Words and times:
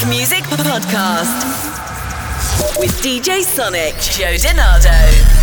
House 0.00 0.08
Music 0.08 0.44
Podcast 0.44 1.28
with 2.78 2.90
DJ 3.02 3.42
Sonic, 3.42 3.94
Joe 3.96 4.36
DiNardo. 4.36 5.39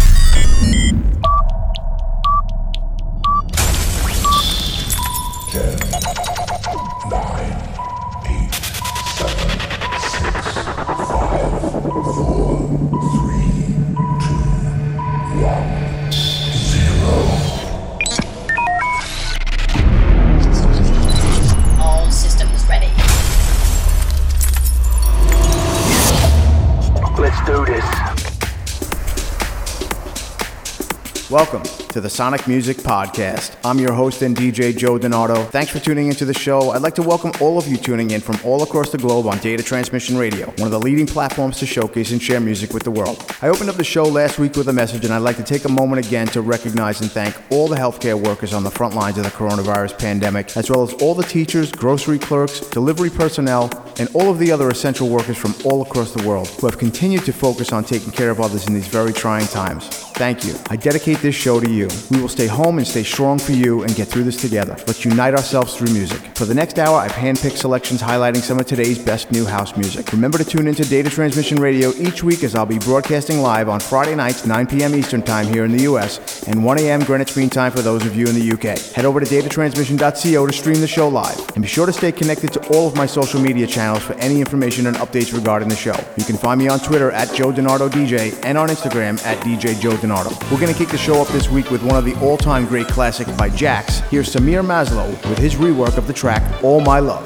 To 31.98 32.02
the 32.02 32.12
Sonic 32.12 32.48
Music 32.48 32.78
Podcast. 32.78 33.56
I'm 33.66 33.80
your 33.80 33.92
host 33.92 34.22
and 34.22 34.36
DJ 34.38 34.78
Joe 34.78 35.00
DiNardo. 35.00 35.50
Thanks 35.50 35.72
for 35.72 35.80
tuning 35.80 36.10
into 36.10 36.26
the 36.26 36.34
show. 36.36 36.70
I'd 36.70 36.84
like 36.84 36.94
to 36.94 37.02
welcome 37.02 37.32
all 37.42 37.58
of 37.58 37.68
you 37.68 37.76
tuning 37.76 38.12
in 38.12 38.22
from 38.22 38.38
all 38.44 38.62
across 38.62 38.92
the 38.92 39.00
globe 39.00 39.26
on 39.26 39.40
Data 39.40 39.64
Transmission 39.64 40.16
Radio, 40.16 40.46
one 40.58 40.68
of 40.68 40.72
the 40.72 40.80
leading 40.80 41.08
platforms 41.08 41.58
to 41.58 41.66
showcase 41.66 42.12
and 42.12 42.22
share 42.22 42.40
music 42.40 42.72
with 42.72 42.84
the 42.84 42.92
world. 42.92 43.26
I 43.42 43.48
opened 43.48 43.72
up 43.72 43.78
the 43.78 43.84
show 43.84 44.04
last 44.04 44.38
week 44.38 44.56
with 44.56 44.68
a 44.68 44.74
message, 44.74 45.06
and 45.06 45.12
I'd 45.12 45.24
like 45.24 45.38
to 45.38 45.44
take 45.44 45.66
a 45.66 45.70
moment 45.70 46.06
again 46.06 46.28
to 46.28 46.42
recognize 46.42 47.02
and 47.02 47.10
thank 47.10 47.36
all 47.50 47.68
the 47.68 47.76
healthcare 47.76 48.22
workers 48.22 48.54
on 48.54 48.64
the 48.64 48.70
front 48.70 48.94
lines 48.94 49.18
of 49.18 49.24
the 49.24 49.32
coronavirus 49.32 49.98
pandemic, 49.98 50.56
as 50.56 50.70
well 50.70 50.84
as 50.84 50.94
all 51.02 51.16
the 51.16 51.24
teachers, 51.24 51.72
grocery 51.72 52.20
clerks, 52.20 52.60
delivery 52.60 53.10
personnel, 53.10 53.72
and 53.98 54.08
all 54.14 54.30
of 54.30 54.38
the 54.38 54.52
other 54.52 54.70
essential 54.70 55.10
workers 55.10 55.36
from 55.36 55.56
all 55.66 55.82
across 55.82 56.14
the 56.14 56.28
world 56.28 56.48
who 56.48 56.68
have 56.68 56.78
continued 56.78 57.26
to 57.26 57.34
focus 57.34 57.74
on 57.74 57.84
taking 57.84 58.12
care 58.12 58.30
of 58.30 58.40
others 58.40 58.68
in 58.68 58.76
these 58.76 58.88
very 58.88 59.14
trying 59.14 59.48
times. 59.48 59.88
Thank 60.18 60.46
you. 60.46 60.56
I 60.70 60.76
dedicate 60.76 61.20
this 61.20 61.36
show 61.36 61.60
to 61.60 61.70
you. 61.70 61.87
We 62.12 62.22
will 62.22 62.30
stay 62.30 62.48
home 62.48 62.78
and 62.78 62.88
stay 62.88 63.04
strong 63.04 63.40
for 63.40 63.52
you 63.52 63.84
and 63.84 63.96
get 63.96 64.08
through 64.08 64.24
this 64.24 64.40
together. 64.42 64.76
Let's 64.88 65.04
unite 65.06 65.34
ourselves 65.34 65.76
through 65.76 65.94
music. 65.94 66.20
For 66.36 66.46
the 66.46 66.54
next 66.54 66.80
hour, 66.80 66.98
I've 66.98 67.12
handpicked 67.12 67.58
selections 67.58 68.02
highlighting 68.02 68.42
some 68.42 68.60
of 68.60 68.66
today's 68.66 69.00
best 69.00 69.32
new 69.32 69.46
house 69.46 69.76
music. 69.78 70.12
Remember 70.12 70.38
to 70.38 70.46
tune 70.46 70.68
into 70.68 70.84
Data 70.86 71.10
Transmission 71.10 71.58
Radio 71.58 71.92
each 71.96 72.24
week 72.24 72.44
as 72.44 72.56
I'll 72.56 72.66
be 72.66 72.80
broadcasting 72.80 73.42
live 73.42 73.70
on 73.70 73.80
Friday 73.80 74.16
nights, 74.16 74.46
9 74.46 74.68
p.m. 74.68 74.96
Eastern 74.96 75.22
Time 75.22 75.48
here 75.48 75.66
in 75.66 75.72
the 75.72 75.84
U.S. 75.84 76.48
and 76.48 76.64
1 76.64 76.80
a.m. 76.80 77.04
Greenwich 77.04 77.36
Mean 77.36 77.50
Time 77.50 77.72
for 77.72 77.82
those 77.82 78.06
of 78.06 78.16
you 78.16 78.28
in 78.28 78.36
the 78.36 78.52
UK. 78.52 78.78
Head 78.94 79.06
over 79.06 79.20
to 79.20 79.26
datatransmission.co 79.26 80.46
to 80.48 80.54
stream 80.54 80.80
the 80.82 80.88
show 80.88 81.08
live. 81.08 81.40
And 81.56 81.62
be 81.62 81.68
sure 81.68 81.86
to 81.86 81.94
stay 81.94 82.12
connected 82.12 82.54
to 82.54 82.68
all 82.70 82.88
of 82.88 82.96
my 82.96 83.06
social 83.06 83.40
media 83.40 83.68
channels 83.68 84.04
for 84.04 84.14
any 84.14 84.40
information 84.40 84.88
and 84.88 84.96
updates 84.98 85.34
regarding 85.34 85.70
the 85.70 85.76
show. 85.76 85.96
You 86.18 86.26
can 86.26 86.38
find 86.38 86.60
me 86.60 86.68
on 86.68 86.80
Twitter 86.80 87.12
at 87.12 87.34
Joe 87.34 87.52
DiNardo 87.52 87.90
DJ 87.90 88.38
and 88.44 88.58
on 88.58 88.70
Instagram 88.70 89.24
at 89.26 89.38
DJ 89.44 89.80
Joe 89.80 89.92
DiNardo. 89.92 90.34
We're 90.52 90.60
going 90.60 90.74
to 90.74 90.78
kick 90.78 90.90
the 90.90 90.98
show 90.98 91.22
up 91.22 91.28
this 91.30 91.50
week 91.50 91.72
with 91.72 91.77
one 91.84 91.96
of 91.96 92.06
the 92.06 92.18
all-time 92.20 92.66
great 92.66 92.88
classics 92.88 93.32
by 93.38 93.50
Jax. 93.50 94.00
Here's 94.10 94.34
Samir 94.34 94.66
Maslo 94.66 95.08
with 95.30 95.38
his 95.38 95.56
rework 95.56 95.98
of 95.98 96.08
the 96.08 96.14
track 96.14 96.64
All 96.64 96.80
My 96.82 97.00
Love. 97.00 97.26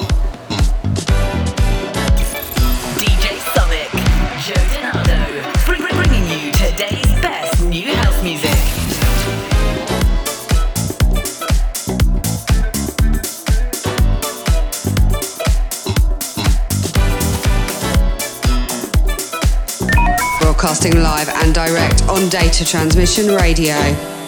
DJ 2.98 3.38
Sonic, 3.54 3.92
Joe 4.44 4.64
DiNardo, 4.74 5.96
bringing 5.96 6.24
you 6.30 6.52
today's 6.54 7.22
best 7.22 7.64
new 7.64 7.94
house 7.96 8.24
music. 8.24 8.58
broadcasting 20.62 21.02
live 21.02 21.28
and 21.28 21.56
direct 21.56 22.04
on 22.04 22.30
Data 22.30 22.64
Transmission 22.64 23.34
Radio. 23.34 24.21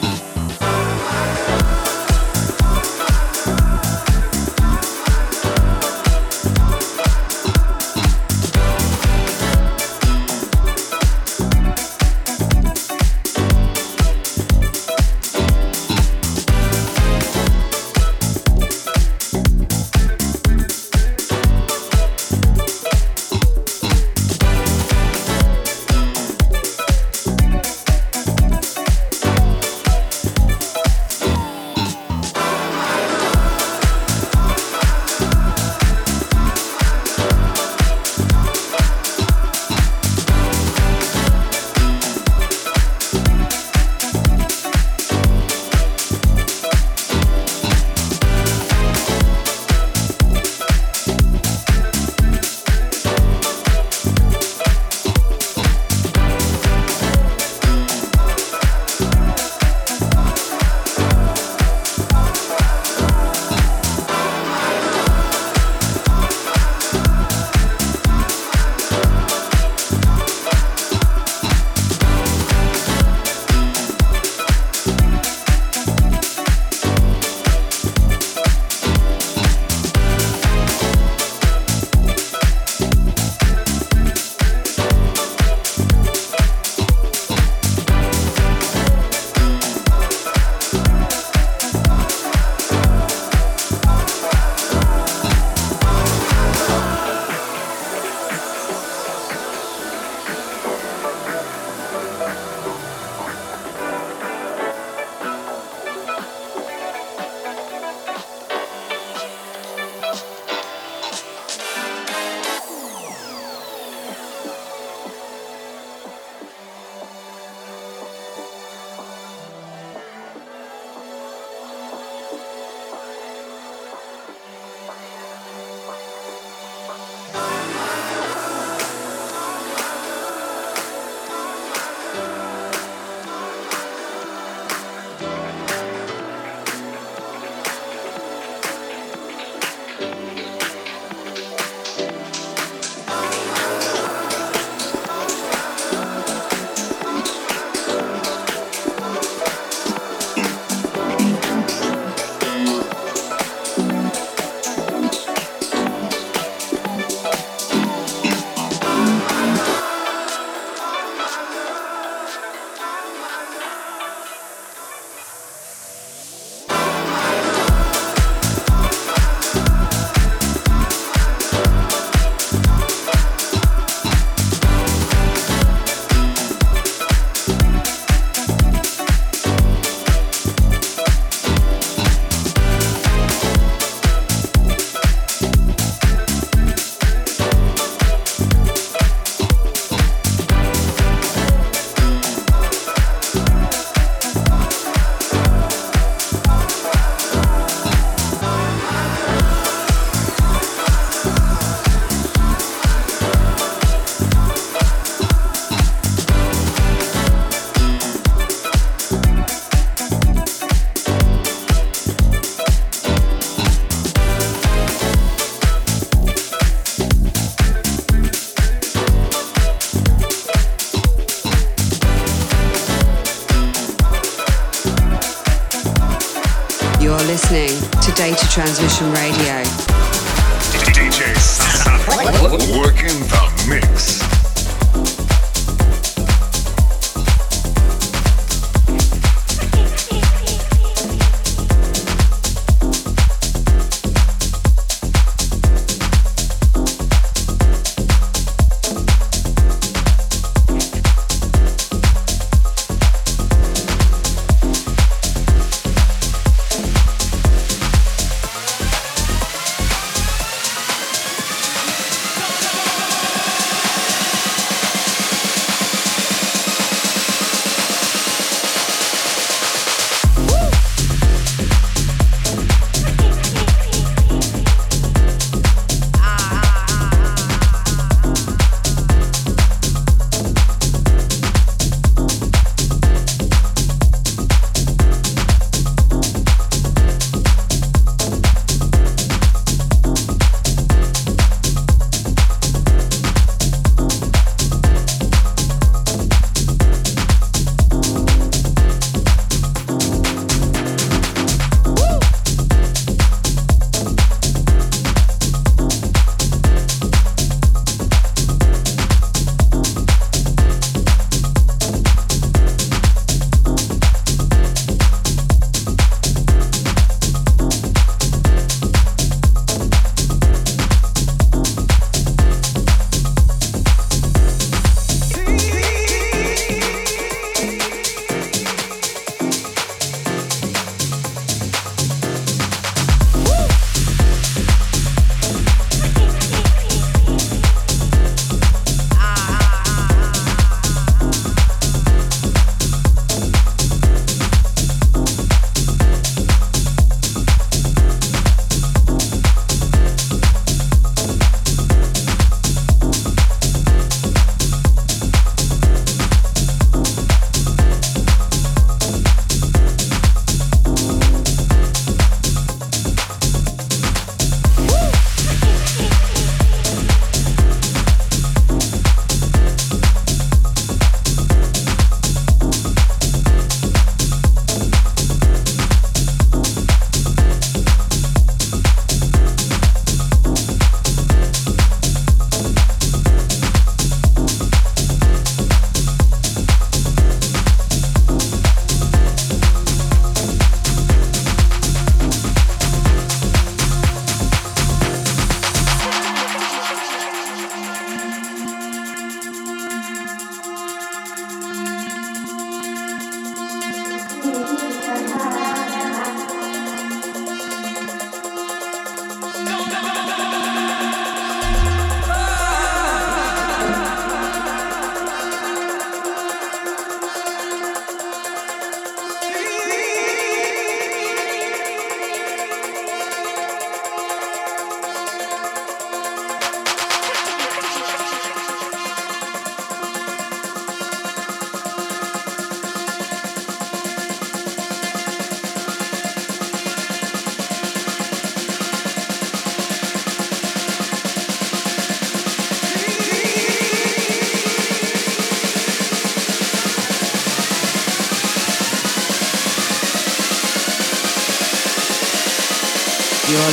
To 228.35 228.47
Transmission 228.49 229.11
Radio. 229.11 229.62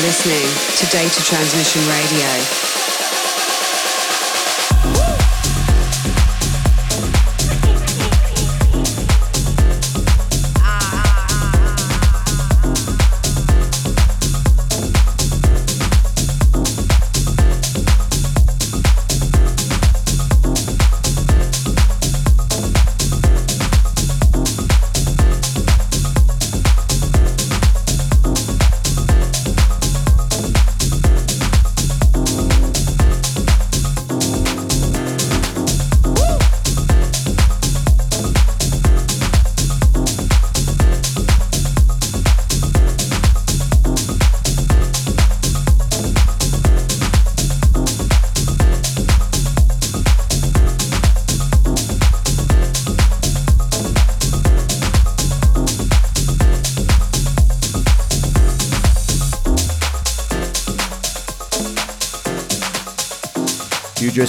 Listening 0.02 0.48
to 0.78 0.86
Data 0.90 1.22
Transmission 1.22 1.82
Radio. 1.88 2.69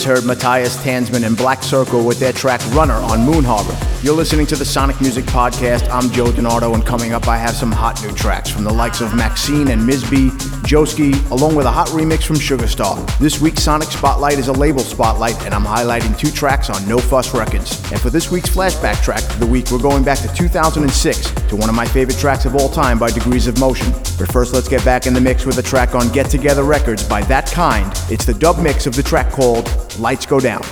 Just 0.01 0.17
heard 0.17 0.25
Matthias 0.25 0.77
Tanzmann 0.77 1.27
and 1.27 1.37
Black 1.37 1.61
Circle 1.61 2.03
with 2.03 2.19
their 2.19 2.33
track 2.33 2.59
Runner 2.73 2.95
on 2.95 3.23
Moon 3.23 3.43
Harbour. 3.43 3.77
You're 4.01 4.15
listening 4.15 4.47
to 4.47 4.55
the 4.55 4.65
Sonic 4.65 4.99
Music 4.99 5.23
Podcast. 5.25 5.87
I'm 5.91 6.09
Joe 6.09 6.31
DiNardo, 6.31 6.73
and 6.73 6.83
coming 6.83 7.13
up, 7.13 7.27
I 7.27 7.37
have 7.37 7.53
some 7.53 7.71
hot 7.71 8.01
new 8.01 8.11
tracks 8.11 8.49
from 8.49 8.63
the 8.63 8.73
likes 8.73 9.01
of 9.01 9.09
Maxinne 9.09 9.69
and 9.69 9.85
Ms. 9.85 10.09
B, 10.09 10.29
Joeski, 10.65 11.29
along 11.29 11.53
with 11.53 11.67
a 11.67 11.71
hot 11.71 11.89
remix 11.89 12.23
from 12.23 12.37
Sugarstarr. 12.37 13.19
This 13.19 13.39
week's 13.39 13.61
Sonic 13.61 13.89
Spotlight 13.89 14.39
is 14.39 14.47
a 14.47 14.53
label 14.53 14.79
spotlight, 14.79 15.39
and 15.45 15.53
I'm 15.53 15.65
highlighting 15.65 16.17
two 16.17 16.31
tracks 16.31 16.71
on 16.71 16.87
No 16.87 16.97
Fuss 16.97 17.35
Records. 17.35 17.79
And 17.91 18.01
for 18.01 18.09
this 18.09 18.31
week's 18.31 18.49
flashback 18.49 19.03
track 19.03 19.21
of 19.21 19.39
the 19.39 19.45
week, 19.45 19.69
we're 19.69 19.77
going 19.77 20.03
back 20.03 20.17
to 20.21 20.33
2006 20.33 21.30
to 21.51 21.57
one 21.57 21.69
of 21.69 21.75
my 21.75 21.85
favorite 21.85 22.17
tracks 22.17 22.45
of 22.45 22.55
all 22.55 22.69
time 22.69 22.97
by 22.97 23.11
Degrees 23.11 23.45
of 23.45 23.59
Motion. 23.59 23.91
But 24.17 24.31
first, 24.31 24.53
let's 24.53 24.69
get 24.69 24.83
back 24.85 25.05
in 25.05 25.13
the 25.13 25.21
mix 25.21 25.45
with 25.45 25.57
a 25.57 25.61
track 25.61 25.93
on 25.93 26.07
Get 26.09 26.29
Together 26.29 26.63
Records 26.63 27.07
by 27.07 27.21
That 27.23 27.45
Kind. 27.51 27.91
It's 28.09 28.25
the 28.25 28.33
dub 28.33 28.57
mix 28.57 28.87
of 28.87 28.95
the 28.95 29.03
track 29.03 29.31
called 29.31 29.69
Lights 29.99 30.25
Go 30.25 30.39
Down. 30.39 30.63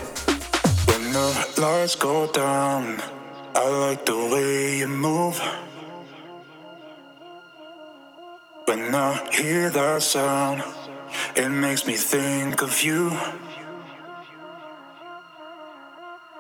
When 0.88 1.12
the 1.12 1.56
lights 1.58 1.96
go 1.96 2.32
down 2.32 3.02
I 3.56 3.68
like 3.68 4.06
the 4.06 4.16
way 4.16 4.78
you 4.78 4.88
move. 4.88 5.38
When 8.66 8.96
I 8.96 9.30
hear 9.34 9.70
that 9.70 10.02
sound, 10.02 10.64
it 11.36 11.50
makes 11.50 11.86
me 11.86 11.96
think 11.96 12.62
of 12.62 12.82
you. 12.82 13.12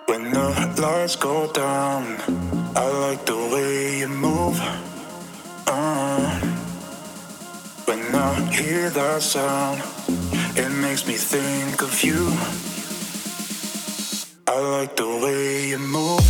When 0.10 0.32
the 0.32 0.50
lights 0.82 1.16
go 1.16 1.52
down, 1.54 2.18
I 2.76 2.88
like 3.06 3.28
the 3.28 3.38
way 3.54 4.00
you 4.00 4.08
move. 4.08 4.58
When 7.86 8.16
I 8.16 8.34
hear 8.52 8.90
that 8.90 9.22
sound, 9.22 9.84
it 10.58 10.72
makes 10.82 11.06
me 11.06 11.14
think 11.14 11.84
of 11.84 12.04
you. 12.04 12.34
I 14.48 14.60
like 14.78 14.96
the 14.96 15.08
way 15.24 15.68
you 15.68 15.78
move 15.78 16.26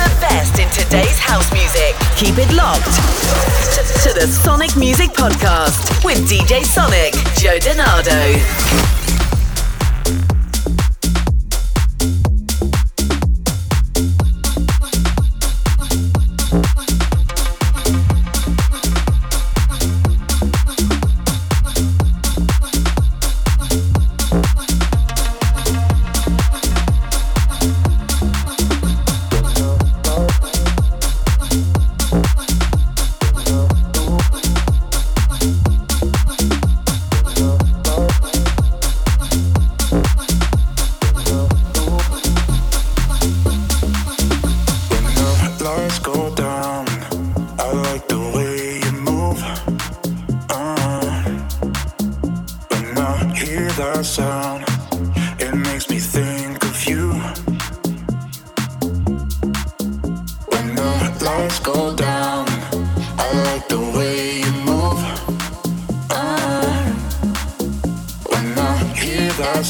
the 0.00 0.16
best 0.20 0.58
in 0.58 0.68
today's 0.70 1.18
house 1.18 1.52
music. 1.52 1.94
Keep 2.16 2.38
it 2.38 2.50
locked 2.52 2.84
to, 4.02 4.12
the 4.14 4.26
Sonic 4.26 4.74
Music 4.76 5.10
Podcast 5.10 6.04
with 6.04 6.18
DJ 6.28 6.64
Sonic, 6.64 7.12
Joe 7.36 7.58
DiNardo. 7.58 8.99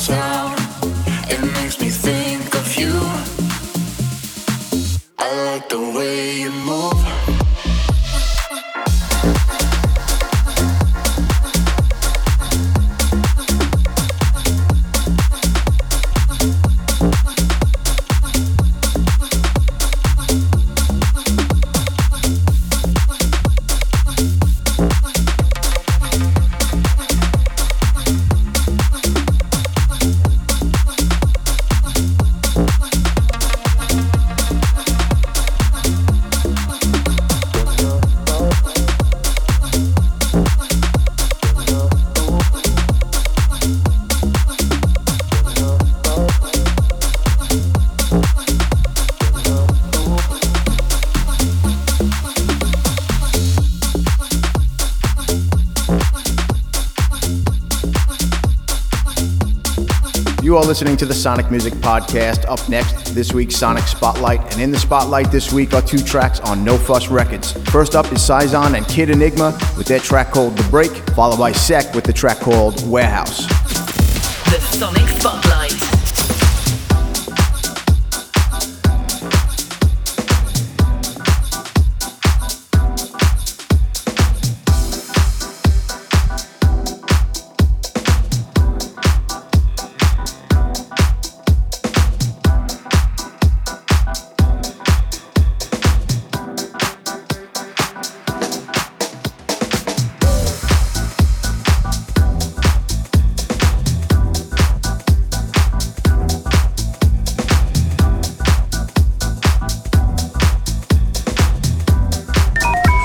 You 0.09 0.60
listening 60.81 60.97
to 60.97 61.05
the 61.05 61.13
Sonic 61.13 61.51
Music 61.51 61.75
Podcast. 61.75 62.49
Up 62.49 62.67
next, 62.67 63.15
this 63.15 63.35
week's 63.35 63.55
Sonic 63.55 63.85
Spotlight. 63.85 64.41
And 64.55 64.63
in 64.63 64.71
the 64.71 64.79
Spotlight 64.79 65.31
this 65.31 65.53
week 65.53 65.75
are 65.75 65.83
two 65.83 65.99
tracks 65.99 66.41
on 66.41 66.65
No 66.65 66.79
Fuss 66.79 67.09
Records. 67.09 67.53
First 67.69 67.95
up 67.95 68.11
is 68.11 68.25
Saison 68.25 68.75
and 68.75 68.89
Kid 68.89 69.11
Enigma 69.11 69.59
with 69.77 69.87
their 69.87 69.99
track 69.99 70.31
called 70.31 70.57
The 70.57 70.67
Break, 70.71 70.91
followed 71.11 71.39
by 71.39 71.53
Sek 71.53 71.95
with 71.95 72.05
the 72.05 72.15
track 72.15 72.39
called 72.39 72.89
Warehouse. 72.89 73.47
The 74.47 74.59
Sonic 74.73 75.07
Spotlight. 75.21 75.60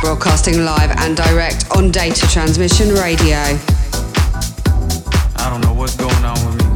Live 0.05 0.91
and 0.99 1.17
direct 1.17 1.65
on 1.75 1.89
Data 1.89 2.27
Transmission 2.29 2.89
Radio. 2.89 3.37
I 5.35 5.49
don't 5.49 5.61
know 5.61 5.73
what's 5.73 5.95
going 5.97 6.23
on 6.23 6.37
with 6.45 6.61
me. 6.61 6.69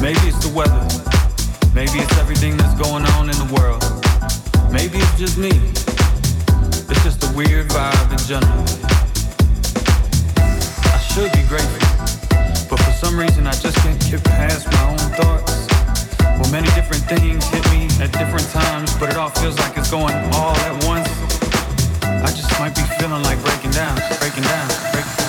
Maybe 0.00 0.20
it's 0.26 0.40
the 0.40 0.50
weather. 0.56 0.80
Maybe 1.74 1.98
it's 1.98 2.16
everything 2.16 2.56
that's 2.56 2.72
going 2.80 3.04
on 3.04 3.28
in 3.28 3.36
the 3.36 3.52
world. 3.52 3.84
Maybe 4.72 4.96
it's 4.96 5.18
just 5.18 5.36
me. 5.36 5.50
It's 6.88 7.04
just 7.04 7.22
a 7.22 7.32
weird 7.36 7.68
vibe 7.68 8.10
in 8.10 8.22
general. 8.24 8.64
I 10.88 10.98
should 11.12 11.30
be 11.32 11.44
grateful, 11.46 11.84
but 12.70 12.80
for 12.80 12.92
some 12.92 13.18
reason 13.18 13.46
I 13.46 13.52
just 13.52 13.76
can't 13.84 14.00
get 14.10 14.24
past 14.24 14.66
my 14.72 14.90
own 14.90 14.98
thoughts. 15.20 15.68
Well, 16.40 16.50
many 16.50 16.68
different 16.72 17.04
things 17.04 17.44
hit 17.48 17.64
me 17.70 17.88
at 18.02 18.10
different 18.12 18.48
times, 18.50 18.94
but 18.96 19.10
it 19.10 19.16
all 19.16 19.30
feels 19.30 19.58
like 19.58 19.76
it's 19.76 19.90
going 19.90 20.14
all 20.32 20.56
at 20.56 20.84
once. 20.84 21.25
I 22.22 22.30
just 22.32 22.58
might 22.58 22.74
be 22.74 22.82
feeling 22.98 23.22
like 23.22 23.40
breaking 23.42 23.72
down, 23.72 23.96
breaking 24.20 24.42
down, 24.44 24.68
breaking 24.92 25.16
Maybe 25.16 25.25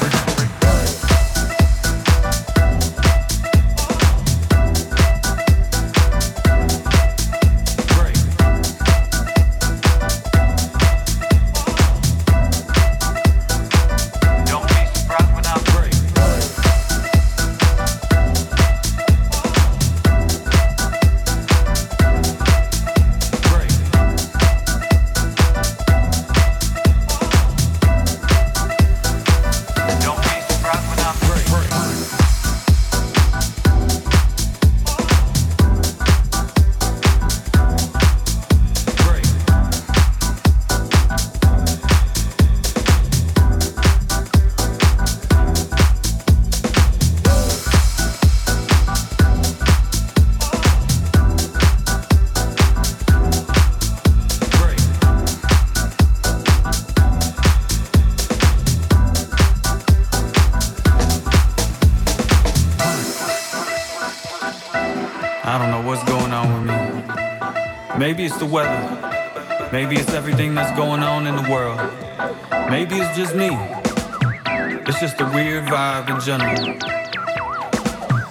in 76.06 76.20
general. 76.20 76.78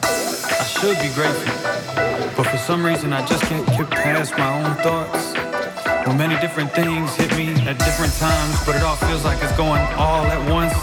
I 0.03 0.65
should 0.71 0.97
be 1.03 1.11
grateful, 1.15 1.53
but 2.37 2.47
for 2.47 2.59
some 2.59 2.87
reason 2.87 3.13
I 3.13 3.27
just 3.27 3.43
can't 3.45 3.67
get 3.67 3.91
past 3.91 4.39
my 4.39 4.63
own 4.63 4.77
thoughts. 4.77 5.33
Well, 6.07 6.17
many 6.17 6.41
different 6.41 6.71
things 6.73 7.13
hit 7.17 7.37
me 7.37 7.49
at 7.67 7.77
different 7.79 8.15
times, 8.15 8.65
but 8.65 8.77
it 8.77 8.83
all 8.83 8.95
feels 8.97 9.25
like 9.25 9.43
it's 9.43 9.57
going 9.57 9.83
all 9.99 10.25
at 10.27 10.51
once. 10.51 10.75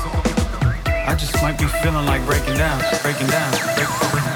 I 0.85 1.15
just 1.15 1.33
might 1.41 1.57
be 1.57 1.65
feeling 1.81 2.05
like 2.05 2.25
breaking 2.25 2.57
down, 2.57 2.79
breaking 3.01 3.27
down, 3.27 3.51
breaking 3.51 4.17
down. 4.17 4.32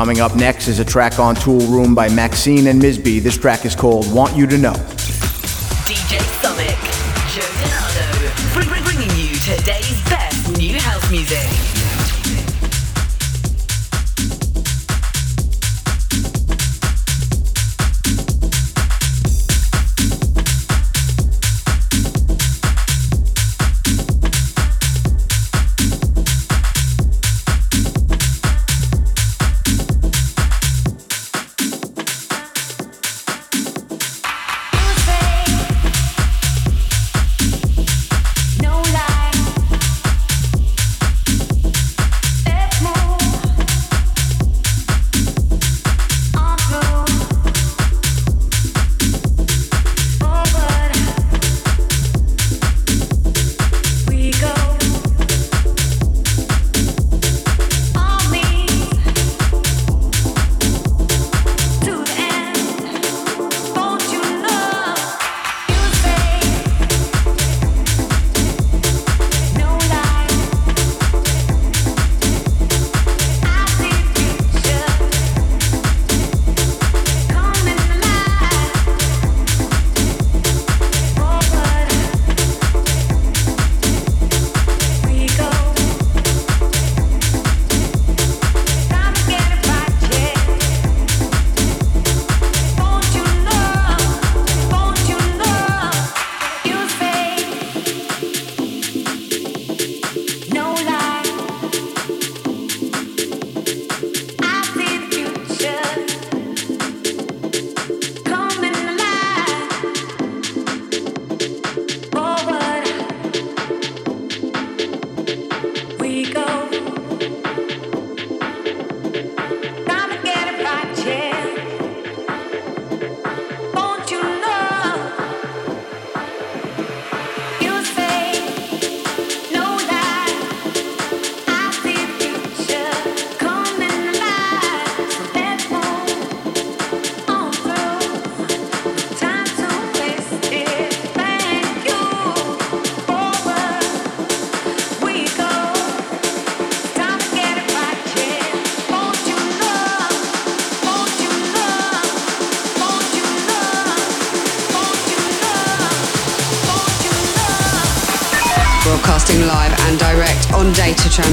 Coming 0.00 0.20
up 0.20 0.34
next 0.34 0.66
is 0.66 0.78
a 0.78 0.84
track 0.84 1.18
on 1.18 1.36
Toolroom 1.36 1.94
by 1.94 2.08
Maxinne 2.08 2.70
and 2.70 2.80
Mizbee. 2.80 3.20
This 3.20 3.36
track 3.36 3.66
is 3.66 3.76
called 3.76 4.10
Want 4.10 4.34
You 4.34 4.46
to 4.46 4.56
Know. 4.56 4.72
DJ 5.84 6.18
Sonic, 6.40 6.68
Joe 7.34 7.42
DiNardo, 7.60 8.82
bringing 8.82 9.14
you 9.18 9.34
today's 9.40 10.02
best 10.08 10.56
new 10.56 10.80
house 10.80 11.10
music. 11.10 11.59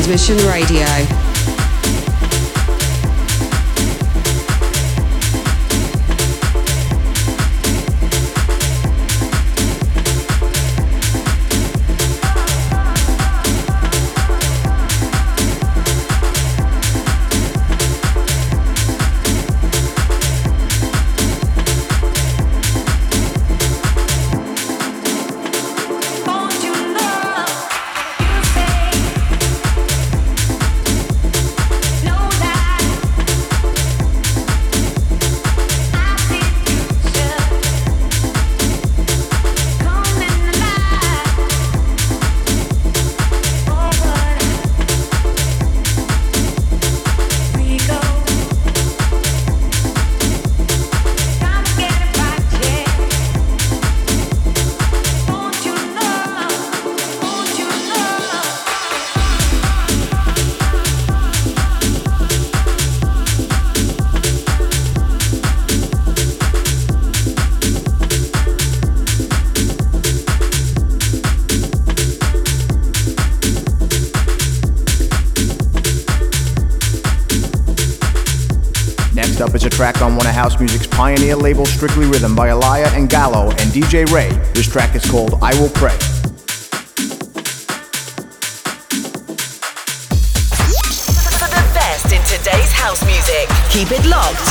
Transmission 0.07 0.37
Radio. 0.47 1.26
Track 79.77 80.01
on 80.01 80.15
one 80.15 80.25
of 80.25 80.33
house 80.33 80.57
music's 80.59 80.87
pioneer 80.87 81.35
labels, 81.35 81.69
Strictly 81.69 82.07
Rhythm, 82.07 82.35
by 82.35 82.47
Alaia 82.47 82.87
and 82.95 83.07
Gallo 83.07 83.49
and 83.49 83.71
DJ 83.71 84.11
Rae. 84.11 84.29
This 84.53 84.67
track 84.67 84.95
is 84.95 85.05
called 85.09 85.35
I 85.39 85.53
Will 85.59 85.69
Pray. 85.69 85.95
For 91.29 91.47
the 91.47 91.63
best 91.73 92.11
in 92.11 92.23
today's 92.23 92.71
house 92.71 93.05
music, 93.05 93.47
keep 93.69 93.91
it 93.91 94.03
locked 94.07 94.47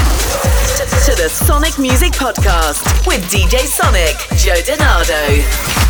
to 1.07 1.15
the 1.21 1.29
Sonic 1.29 1.77
Music 1.79 2.13
Podcast 2.13 3.07
with 3.07 3.21
DJ 3.29 3.67
Sonic, 3.67 4.17
Joe 4.39 4.61
DiNardo. 4.63 5.86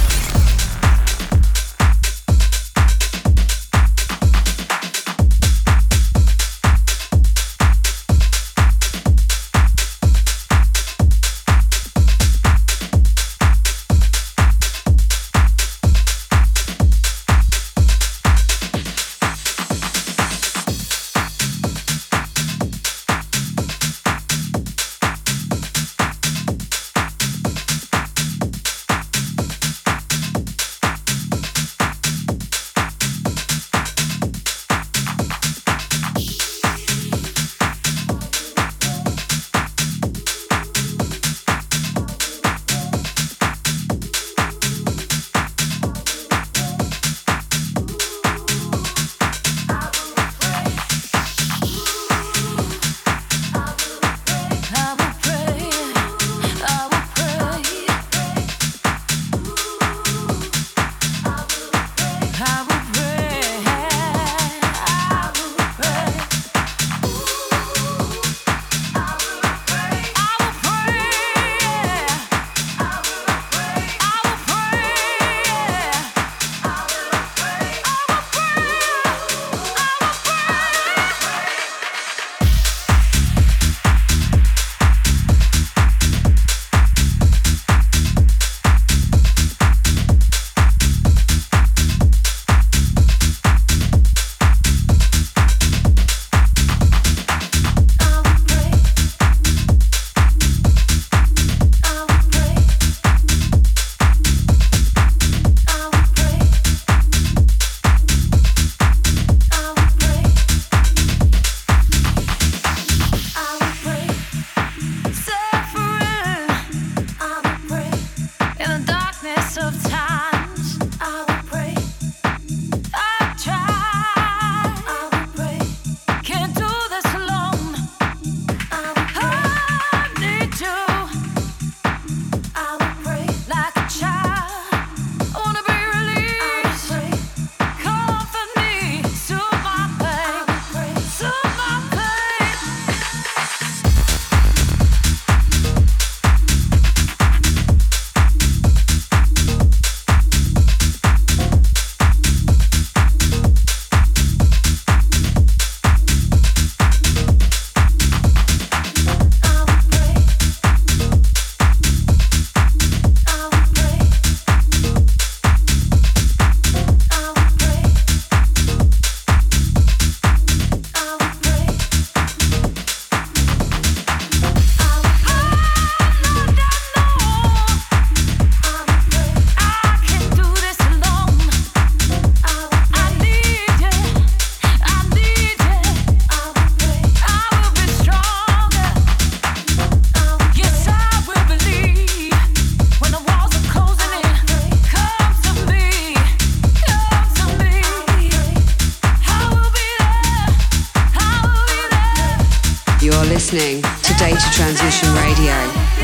Listening 203.57 203.83
to 204.03 204.13
Data 204.19 204.51
Transmission 204.53 205.15
Radio. 205.15 205.96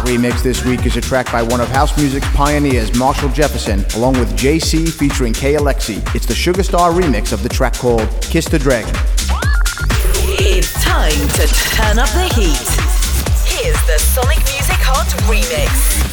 Remix 0.00 0.42
this 0.42 0.64
week 0.64 0.86
is 0.86 0.96
a 0.96 1.00
track 1.00 1.30
by 1.30 1.42
one 1.42 1.60
of 1.60 1.68
house 1.68 1.96
music's 1.96 2.28
pioneers, 2.34 2.96
Marshall 2.98 3.28
Jefferson, 3.28 3.84
along 3.94 4.14
with 4.14 4.36
Jay 4.36 4.58
C 4.58 4.86
featuring 4.86 5.32
K 5.32 5.54
Alexi. 5.54 5.98
It's 6.14 6.26
the 6.26 6.34
Sugarstarr 6.34 6.92
remix 6.92 7.32
of 7.32 7.42
the 7.42 7.48
track 7.48 7.74
called 7.74 8.08
Kiss 8.22 8.46
the 8.46 8.58
Dragon. 8.58 8.94
It's 10.38 10.72
time 10.82 11.10
to 11.10 11.46
turn 11.76 11.98
up 11.98 12.08
the 12.10 12.32
heat. 12.34 12.56
Here's 13.46 13.80
the 13.86 13.98
Sonic 13.98 14.38
Music 14.38 14.80
Hot 14.80 15.06
remix. 15.28 16.11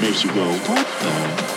You 0.00 0.32
go, 0.32 0.46
what 0.68 0.86
the? 1.00 1.47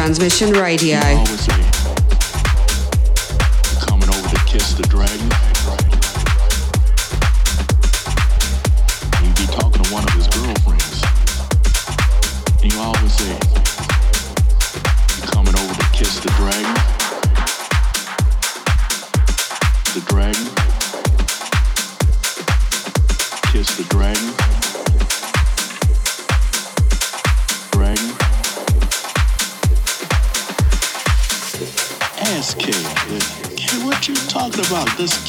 Transmission 0.00 0.54
Radio. 0.54 0.98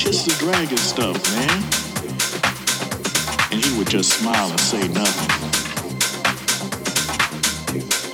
just 0.02 0.26
the 0.26 0.34
dragon 0.44 0.78
stuff, 0.78 1.14
man. 1.38 1.62
And 3.52 3.64
he 3.64 3.78
would 3.78 3.88
just 3.88 4.14
smile 4.18 4.50
and 4.50 4.60
say 4.60 4.88
nothing. 4.88 5.30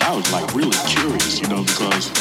I 0.01 0.13
was 0.13 0.29
like 0.33 0.53
really 0.53 0.75
curious, 0.85 1.39
you 1.39 1.47
know, 1.47 1.63
because 1.63 2.11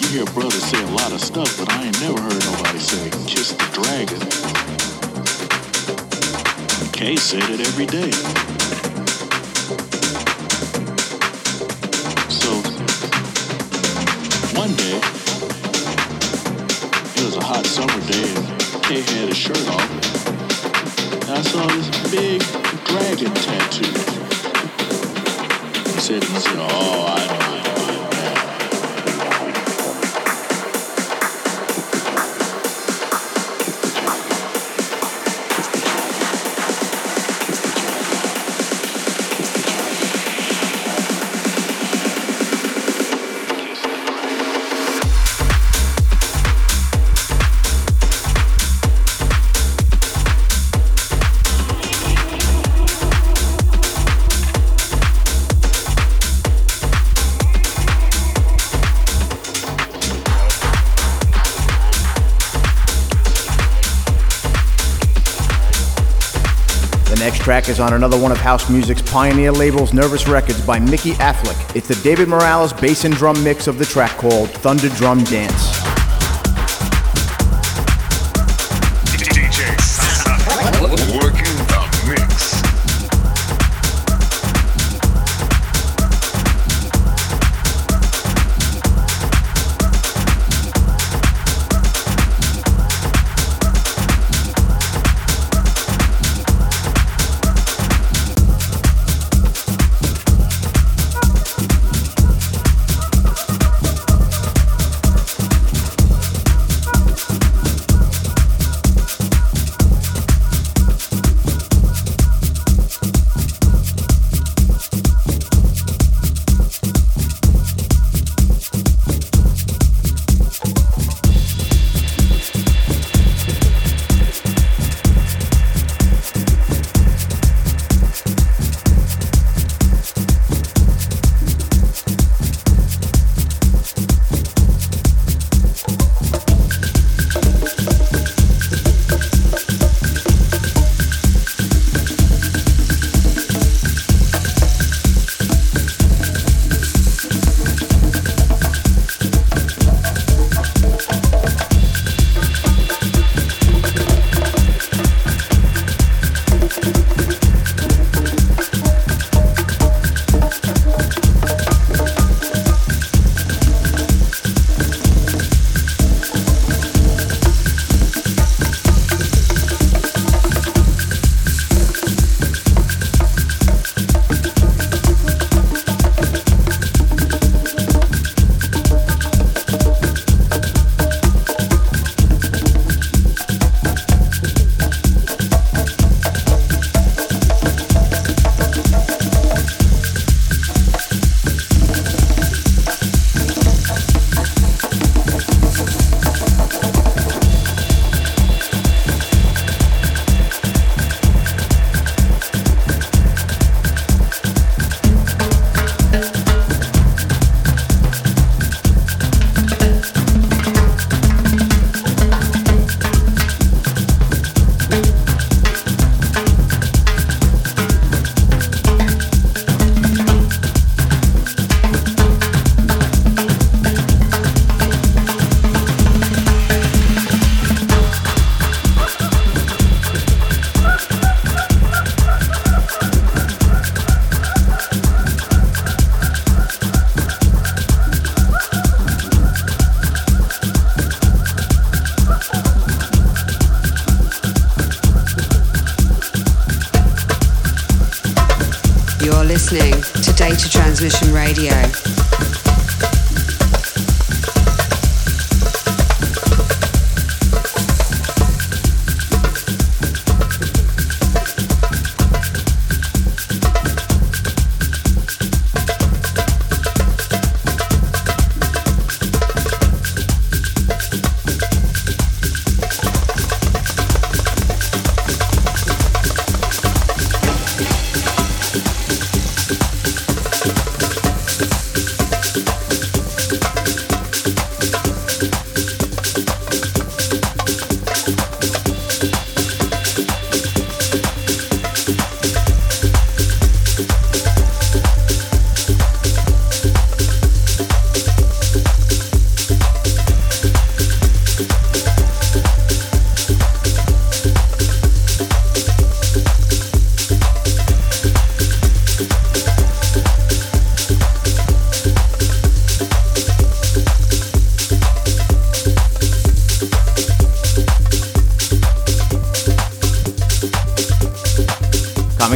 you 0.00 0.08
hear 0.16 0.24
brothers 0.32 0.64
say 0.64 0.82
a 0.82 0.92
lot 0.96 1.12
of 1.12 1.20
stuff, 1.20 1.58
but 1.58 1.70
I 1.74 1.84
ain't 1.84 2.00
never 2.00 2.22
heard 2.22 2.42
nobody 2.46 2.78
say 2.78 3.10
kiss 3.28 3.52
the 3.52 3.68
dragon. 3.76 4.18
Kay 6.92 7.16
said 7.16 7.44
it 7.50 7.60
every 7.68 7.84
day. 7.84 8.10
So 12.30 12.62
one 14.58 14.72
day 14.76 15.23
hot 17.44 17.66
summer 17.66 18.00
day 18.06 18.34
and 18.34 18.82
Kay 18.84 19.02
had 19.02 19.28
his 19.28 19.36
shirt 19.36 19.68
off. 19.68 19.90
And 21.12 21.30
I 21.30 21.42
saw 21.42 21.66
this 21.66 21.88
big 22.10 22.40
dragon 22.86 23.32
tattoo. 23.44 23.84
Sitting 26.00 26.38
said 26.40 26.58
all 26.58 26.68
myself, 26.68 26.72
oh, 26.72 27.06
I 27.06 27.58
know. 27.58 27.63
track 67.44 67.68
is 67.68 67.78
on 67.78 67.92
another 67.92 68.18
one 68.18 68.32
of 68.32 68.38
house 68.38 68.70
music's 68.70 69.02
pioneer 69.02 69.52
labels, 69.52 69.92
Nervous 69.92 70.26
Records, 70.26 70.64
by 70.64 70.78
Mikki 70.78 71.12
Afflick. 71.16 71.76
It's 71.76 71.86
the 71.86 71.94
David 71.96 72.26
Morales 72.26 72.72
bass 72.72 73.04
and 73.04 73.14
drum 73.14 73.44
mix 73.44 73.66
of 73.66 73.78
the 73.78 73.84
track 73.84 74.12
called 74.12 74.48
Thunder 74.48 74.88
Drum 74.88 75.22
Dance. 75.24 75.73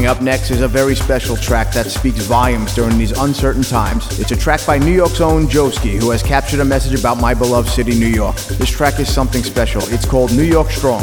Up 0.09 0.23
next 0.23 0.51
is 0.51 0.63
a 0.63 0.69
very 0.69 0.95
special 0.95 1.37
track 1.37 1.71
that 1.75 1.91
speaks 1.91 2.21
volumes 2.21 2.75
during 2.75 2.97
these 2.97 3.13
uncertain 3.13 3.63
times. 3.63 4.19
It's 4.19 4.31
a 4.31 4.37
track 4.37 4.65
by 4.65 4.79
New 4.79 4.91
York's 4.91 5.21
own 5.21 5.49
Joeski, 5.49 6.01
who 6.01 6.09
has 6.13 6.23
captured 6.23 6.61
a 6.61 6.65
message 6.65 6.99
about 6.99 7.21
my 7.21 7.35
beloved 7.35 7.69
city, 7.69 7.95
New 7.95 8.07
York. 8.07 8.37
This 8.37 8.71
track 8.71 9.01
is 9.01 9.13
something 9.13 9.43
special. 9.43 9.83
It's 9.89 10.07
called 10.07 10.35
New 10.35 10.45
York 10.45 10.71
Strong. 10.71 11.03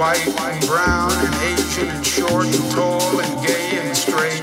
White 0.00 0.26
and 0.26 0.66
brown 0.66 1.12
and 1.12 1.34
Asian 1.44 1.86
and 1.86 2.06
short 2.06 2.46
and 2.46 2.70
tall 2.72 3.20
and 3.20 3.46
gay 3.46 3.78
and 3.80 3.94
straight. 3.94 4.42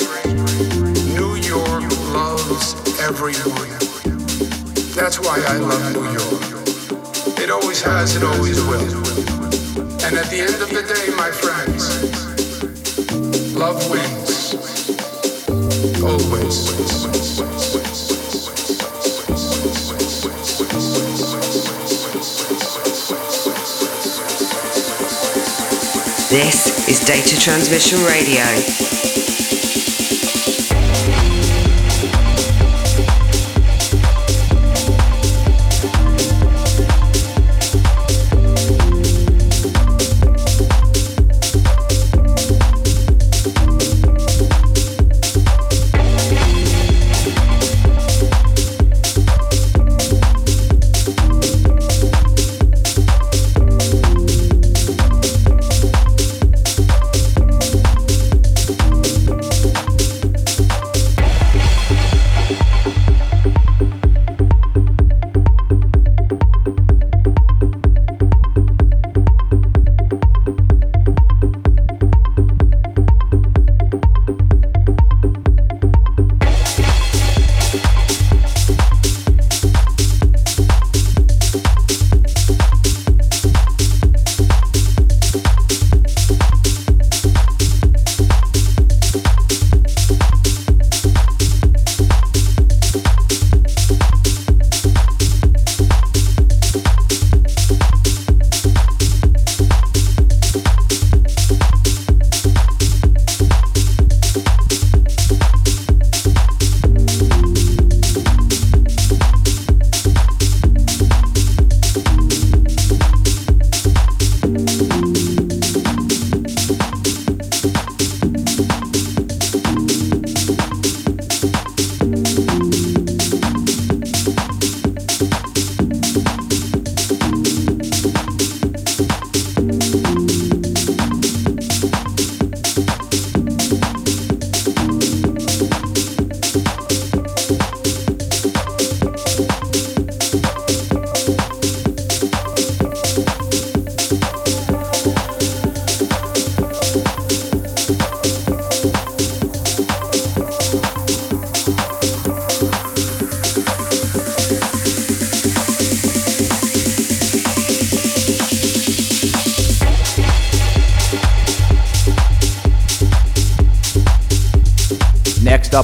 New 1.17 1.33
York 1.33 1.81
loves 2.13 2.75
everyone. 3.01 3.67
That's 4.93 5.19
why 5.19 5.43
I 5.47 5.57
love 5.57 5.93
New 5.95 6.05
York. 6.11 7.39
It 7.39 7.49
always 7.49 7.81
has, 7.81 8.15
it 8.15 8.23
always 8.23 8.63
will. 8.65 8.97
And 10.05 10.15
at 10.15 10.29
the 10.29 10.41
end 10.41 10.61
of 10.61 10.69
the 10.69 10.83
day, 10.93 11.09
my 11.17 11.31
friends, 11.31 11.83
love 13.55 13.89
wins. 13.89 14.53
Always. 16.03 17.86
This 26.29 26.89
is 26.89 26.99
Data 26.99 27.39
Transmission 27.39 27.99
Radio. 28.03 29.16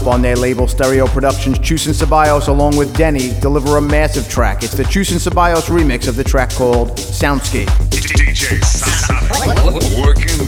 Up 0.04 0.10
on 0.10 0.22
their 0.22 0.36
label 0.36 0.68
Stereo 0.68 1.08
Productions, 1.08 1.60
Chus 1.60 1.86
and 1.86 1.96
Ceballos, 1.96 2.50
along 2.50 2.76
with 2.76 2.94
Denney, 2.94 3.40
deliver 3.40 3.78
a 3.78 3.82
massive 3.82 4.28
track. 4.28 4.62
It's 4.62 4.74
the 4.74 4.84
Chus 4.84 5.12
and 5.12 5.20
Ceballos 5.22 5.68
remix 5.70 6.10
of 6.10 6.18
the 6.18 6.26
track 6.26 6.50
called 6.50 6.90
Soundscape. 6.98 7.68
DJ 7.88 8.60
working 10.06 10.46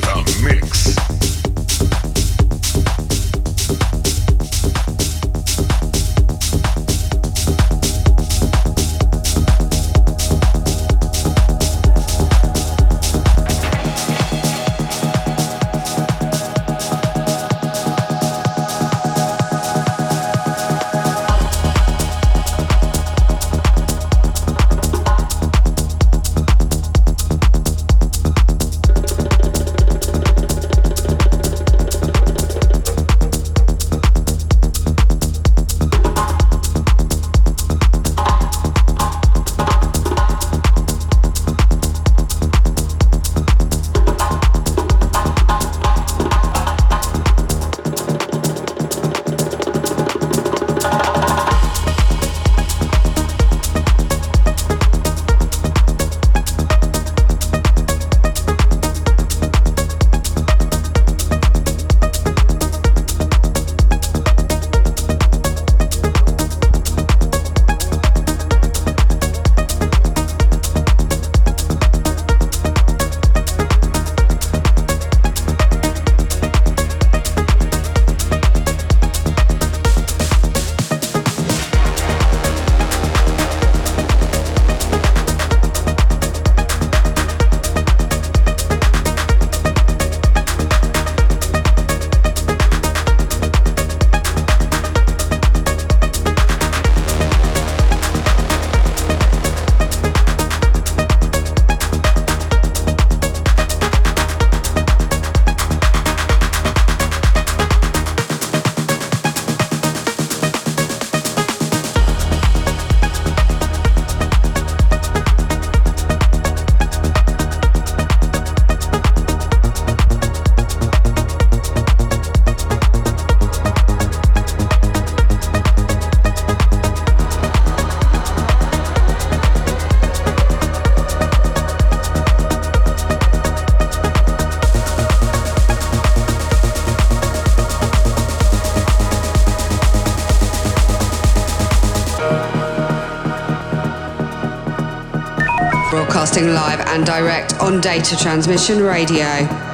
broadcasting 146.35 146.53
live 146.53 146.79
and 146.87 147.05
direct 147.05 147.53
on 147.61 147.79
Data 147.79 148.17
Transmission 148.17 148.81
Radio. 148.81 149.64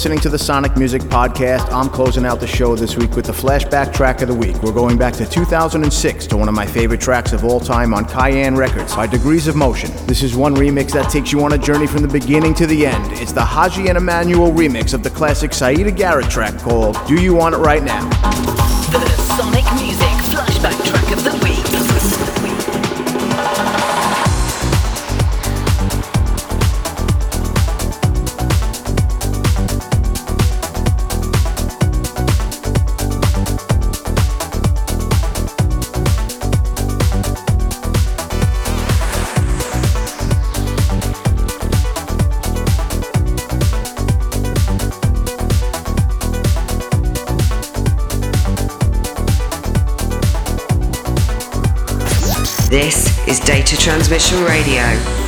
Listening 0.00 0.20
to 0.20 0.30
the 0.30 0.38
Sonic 0.38 0.78
Music 0.78 1.02
Podcast. 1.02 1.70
I'm 1.70 1.90
closing 1.90 2.24
out 2.24 2.40
the 2.40 2.46
show 2.46 2.74
this 2.74 2.96
week 2.96 3.16
with 3.16 3.26
the 3.26 3.34
flashback 3.34 3.92
track 3.92 4.22
of 4.22 4.28
the 4.28 4.34
week. 4.34 4.62
We're 4.62 4.72
going 4.72 4.96
back 4.96 5.12
to 5.16 5.26
2006 5.26 6.26
to 6.28 6.38
one 6.38 6.48
of 6.48 6.54
my 6.54 6.64
favorite 6.64 7.02
tracks 7.02 7.34
of 7.34 7.44
all 7.44 7.60
time 7.60 7.92
on 7.92 8.06
Cayenne 8.06 8.56
Records 8.56 8.96
by 8.96 9.06
Degrees 9.06 9.46
of 9.46 9.56
Motion. 9.56 9.90
This 10.06 10.22
is 10.22 10.34
one 10.34 10.54
remix 10.54 10.92
that 10.92 11.10
takes 11.10 11.32
you 11.32 11.44
on 11.44 11.52
a 11.52 11.58
journey 11.58 11.86
from 11.86 12.00
the 12.00 12.08
beginning 12.08 12.54
to 12.54 12.66
the 12.66 12.86
end. 12.86 13.12
It's 13.20 13.32
the 13.32 13.44
Haji 13.44 13.88
and 13.88 13.98
Emanuel 13.98 14.50
remix 14.50 14.94
of 14.94 15.02
the 15.02 15.10
classic 15.10 15.50
Siedah 15.50 15.94
Garrett 15.94 16.30
track 16.30 16.58
called 16.58 16.96
Do 17.06 17.20
You 17.20 17.34
Want 17.34 17.54
It 17.54 17.58
Right 17.58 17.82
Now? 17.82 18.59
Transmission 54.10 54.44
Radio. 54.44 55.19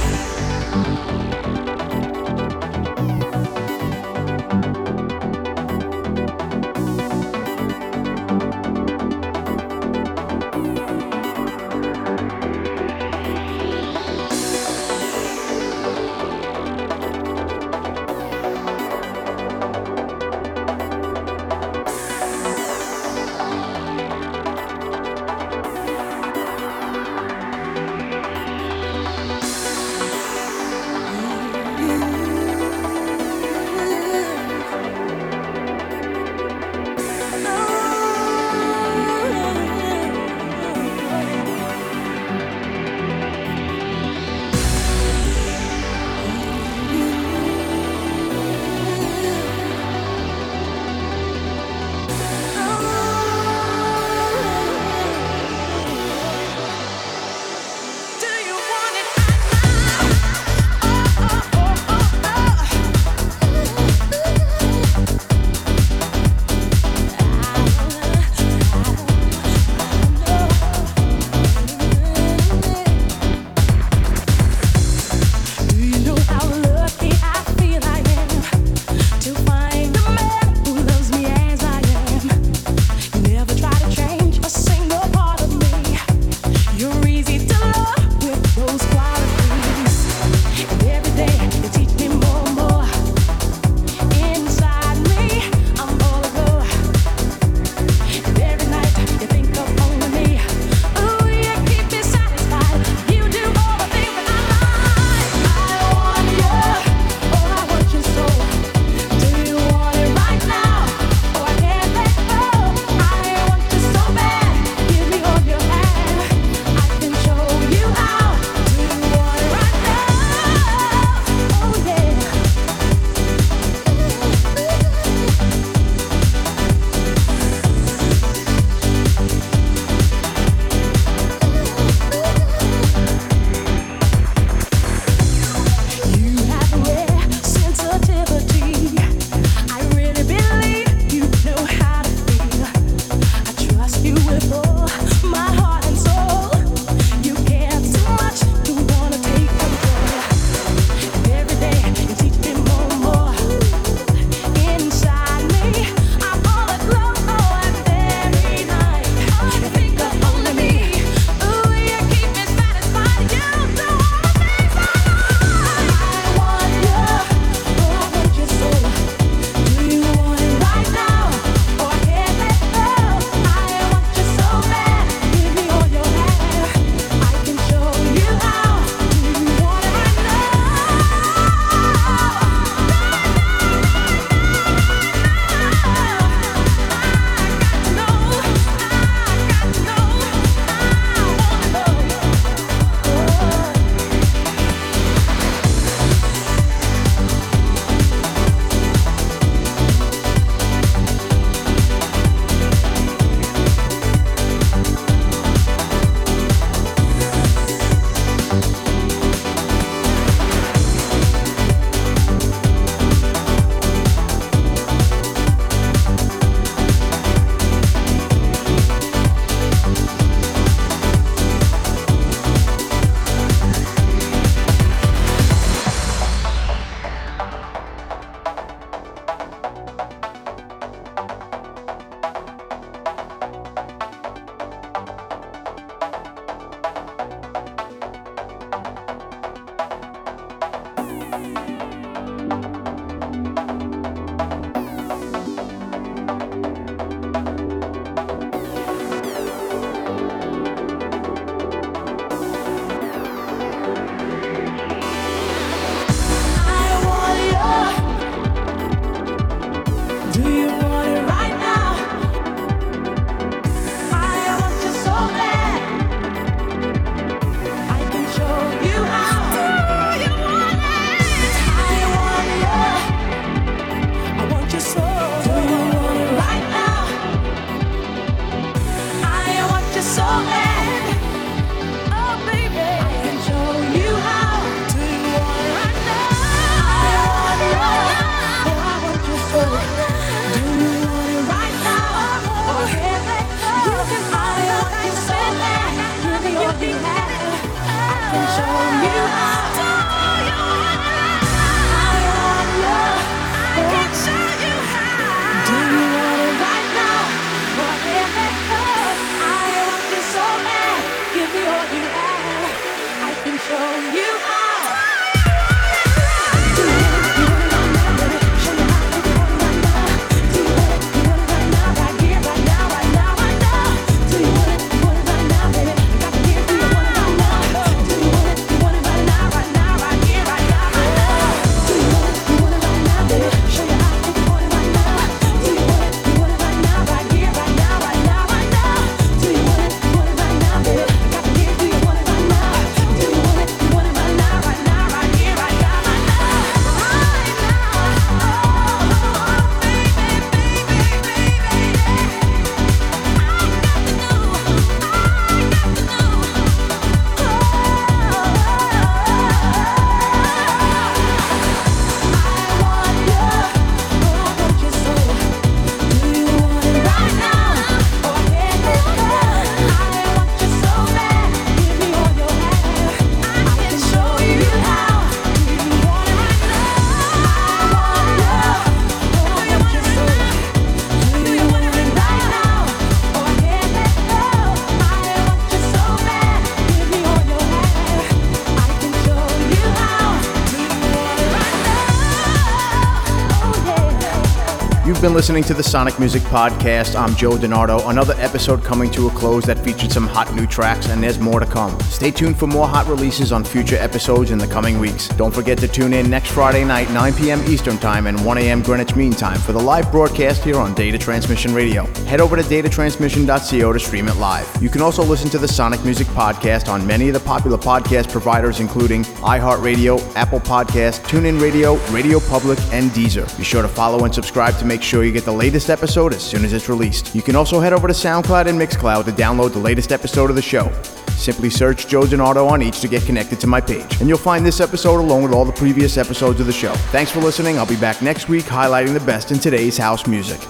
Been 395.32 395.36
listening 395.38 395.64
to 395.64 395.72
the 395.72 395.82
Sonic 395.82 396.18
Music 396.18 396.42
Podcast. 396.42 397.18
I'm 397.18 397.34
Joe 397.34 397.52
DiNardo. 397.52 398.10
Another 398.10 398.34
episode 398.36 398.84
coming 398.84 399.10
to 399.12 399.28
a 399.28 399.30
close 399.30 399.64
that 399.64 399.78
featured 399.78 400.12
some 400.12 400.26
hot 400.26 400.54
new 400.54 400.66
tracks, 400.66 401.08
and 401.08 401.22
there's 401.22 401.38
more 401.38 401.58
to 401.58 401.64
come. 401.64 401.98
Stay 402.00 402.30
tuned 402.30 402.58
for 402.58 402.66
more 402.66 402.86
hot 402.86 403.06
releases 403.06 403.50
on 403.50 403.64
future 403.64 403.96
episodes 403.96 404.50
in 404.50 404.58
the 404.58 404.66
coming 404.66 404.98
weeks. 404.98 405.28
Don't 405.28 405.54
forget 405.54 405.78
to 405.78 405.88
tune 405.88 406.12
in 406.12 406.28
next 406.28 406.50
Friday 406.50 406.84
night, 406.84 407.10
9 407.12 407.32
p.m. 407.32 407.62
Eastern 407.64 407.96
Time 407.96 408.26
and 408.26 408.44
1 408.44 408.58
a.m. 408.58 408.82
Greenwich 408.82 409.16
Mean 409.16 409.32
Time 409.32 409.58
for 409.58 409.72
the 409.72 409.80
live 409.80 410.12
broadcast 410.12 410.64
here 410.64 410.76
on 410.76 410.92
Data 410.92 411.16
Transmission 411.16 411.72
Radio. 411.72 412.04
Head 412.26 412.42
over 412.42 412.54
to 412.54 412.62
datatransmission.co 412.62 413.92
to 413.94 413.98
stream 413.98 414.28
it 414.28 414.36
live. 414.36 414.82
You 414.82 414.90
can 414.90 415.00
also 415.00 415.24
listen 415.24 415.48
to 415.50 415.58
the 415.58 415.68
Sonic 415.68 416.04
Music 416.04 416.26
Podcast 416.26 416.88
on 416.88 417.06
many 417.06 417.28
of 417.28 417.34
the 417.34 417.40
popular 417.40 417.78
podcast 417.78 418.30
providers, 418.30 418.80
including 418.80 419.24
iHeartRadio, 419.40 420.36
Apple 420.36 420.60
Podcast, 420.60 421.20
TuneIn 421.20 421.58
Radio, 421.58 421.96
Radio 422.10 422.38
Public, 422.38 422.78
and 422.92 423.10
Deezer. 423.12 423.48
Be 423.56 423.64
sure 423.64 423.80
to 423.80 423.88
follow 423.88 424.26
and 424.26 424.34
subscribe 424.34 424.76
to 424.76 424.84
make 424.84 425.00
sure 425.00 425.21
you 425.24 425.32
get 425.32 425.44
the 425.44 425.52
latest 425.52 425.90
episode 425.90 426.32
as 426.32 426.42
soon 426.42 426.64
as 426.64 426.72
it's 426.72 426.88
released. 426.88 427.34
You 427.34 427.42
can 427.42 427.56
also 427.56 427.80
head 427.80 427.92
over 427.92 428.08
to 428.08 428.14
SoundCloud 428.14 428.66
and 428.66 428.80
Mixcloud 428.80 429.24
to 429.24 429.32
download 429.32 429.72
the 429.72 429.78
latest 429.78 430.12
episode 430.12 430.50
of 430.50 430.56
the 430.56 430.62
show. 430.62 430.90
Simply 431.36 431.70
search 431.70 432.06
Joe 432.06 432.22
DiNardo 432.22 432.68
on 432.68 432.82
each 432.82 433.00
to 433.00 433.08
get 433.08 433.22
connected 433.24 433.58
to 433.60 433.66
my 433.66 433.80
page. 433.80 434.20
And 434.20 434.28
you'll 434.28 434.38
find 434.38 434.64
this 434.64 434.80
episode 434.80 435.18
along 435.20 435.42
with 435.42 435.52
all 435.52 435.64
the 435.64 435.72
previous 435.72 436.16
episodes 436.16 436.60
of 436.60 436.66
the 436.66 436.72
show. 436.72 436.94
Thanks 437.10 437.30
for 437.30 437.40
listening. 437.40 437.78
I'll 437.78 437.86
be 437.86 437.96
back 437.96 438.22
next 438.22 438.48
week 438.48 438.64
highlighting 438.64 439.12
the 439.12 439.24
best 439.26 439.50
in 439.50 439.58
today's 439.58 439.98
house 439.98 440.26
music. 440.26 440.60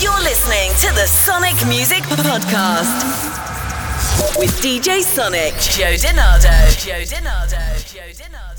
You're 0.00 0.22
listening 0.22 0.70
to 0.80 0.94
the 0.94 1.06
Sonic 1.06 1.56
Music 1.68 2.02
Podcast 2.04 3.50
with 4.38 4.50
DJ 4.60 5.02
Sonic, 5.02 5.54
Joe 5.54 5.94
DiNardo. 5.94 6.78
Joe 6.78 7.02
DiNardo. 7.02 7.94
Joe 7.94 8.00
DiNardo. 8.12 8.49